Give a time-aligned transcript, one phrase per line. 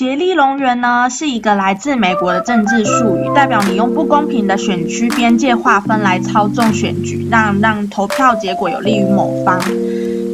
[0.00, 9.60] 杰利龙源呢是一个来自美国的政治术语，代表你用不公平的选区边界划分来操纵选举，让让投票结果有利于某方。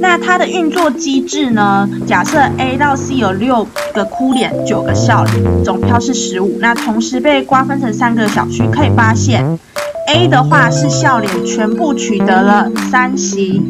[0.00, 1.88] 那它的运作机制呢？
[2.06, 6.58] 假设 A 到 C 有六个哭脸，九个笑脸，总票是十五。
[6.60, 9.58] 那同时被瓜分成三个小区，可以发现。
[10.06, 13.62] A 的话是笑脸全部取得了三席，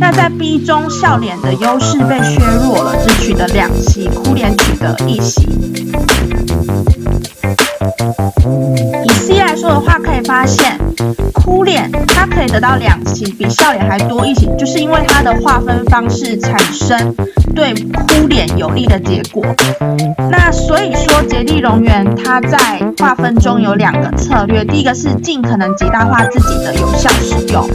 [0.00, 5.42] 那在 B 中笑脸的优势被削弱了，只取得两席，哭脸取得一席。
[9.04, 10.78] 以 C 来说的话，可以发现
[11.32, 17.14] 哭脸它可以得到两席，比笑脸还多一席，就是因为它的划分方式产生
[17.54, 19.44] 对哭脸有利的结果。
[20.30, 27.68] 那所以说，杰地龙源它在划分中有两个策略，第一个是尽可能极大化自己的有效使用，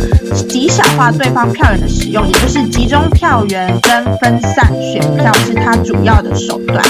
[0.48, 6.84] 极小化对方票源的使用，也就是集中票源跟分散选票是它主要的手段。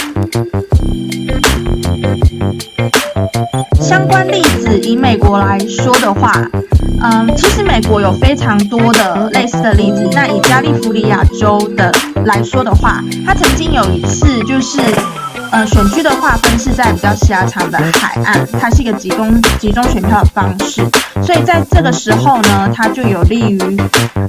[3.81, 6.31] 相关例子，以美国来说的话，
[7.01, 10.07] 嗯，其实美国有非常多的类似的例子。
[10.11, 11.91] 那以加利福尼亚州的
[12.25, 14.79] 来说的话，它曾经有一次就是，
[15.51, 20.81] 呃，选区的划分是在比较狭长的海岸，它是一个集中集中选票的方式，
[21.23, 23.59] 所以在这个时候呢，它就有利于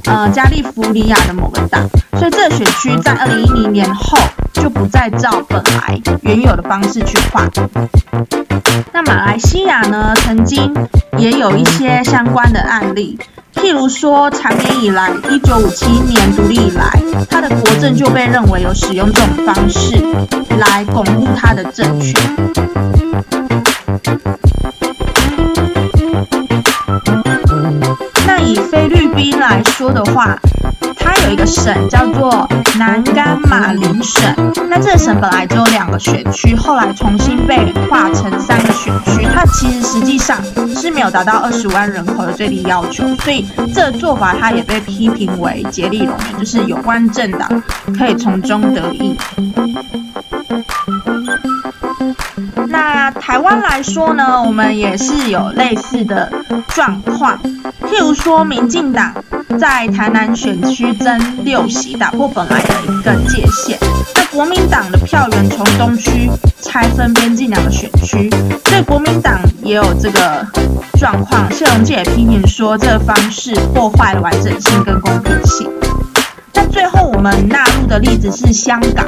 [0.05, 1.87] 呃加利福尼亚的某个党，
[2.17, 4.17] 所以这个选区在二零一零年后
[4.53, 7.47] 就不再照本来原有的方式去划。
[8.91, 10.73] 那马来西亚呢，曾经
[11.17, 13.17] 也有一些相关的案例，
[13.55, 16.91] 譬如说，长年以来，一九五七年独立以来，
[17.29, 19.95] 它的国政就被认为有使用这种方式
[20.57, 22.13] 来巩固它的政权。
[29.39, 30.37] 来说的话，
[30.97, 34.21] 它有一个省叫做南甘马林省，
[34.69, 39.27] 那这个省本来只有两个选区，后来重新被划成三个选区。
[39.33, 40.37] 它其实实际上
[40.75, 47.61] 是没有达到二十万人口的最低要求，所以这个做法它也被批评为竭力容忍，就是有关政党
[47.97, 49.17] 可以从中得益。
[53.79, 56.29] 来说呢，我们也是有类似的
[56.67, 57.39] 状况，
[57.83, 59.13] 譬如说民进党。
[59.57, 63.77] 在台南选区增六席，打破本来的一个界限。
[64.13, 66.29] 那国民党的票源从东区
[66.61, 68.29] 拆分边境两个选区，
[68.65, 70.45] 所以国民党也有这个
[70.99, 71.51] 状况。
[71.51, 75.67] 谢龙介也批评说，这个方式破坏了完整性跟公平性。
[76.53, 79.03] 那最后我们纳入的例子是香港，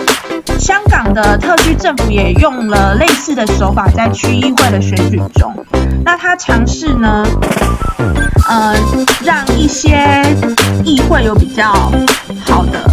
[0.59, 5.53] 香港的特区政府也用了类似的手法，在区议会的选举中，
[6.03, 7.23] 那他尝试呢？
[8.49, 8.75] 呃，
[9.23, 10.23] 让一些
[10.83, 11.71] 议会有比较
[12.43, 12.89] 好的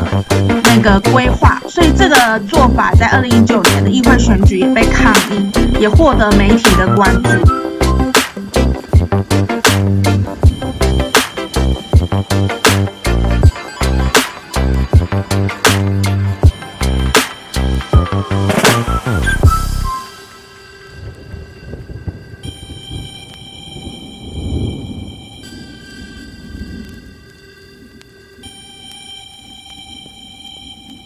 [0.62, 5.50] 那个规划，所以这个做法在二零一九年的议会选举也被抗议，
[5.80, 7.67] 也获得媒体的关注。